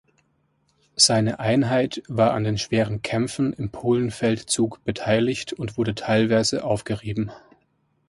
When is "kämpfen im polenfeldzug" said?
3.03-4.83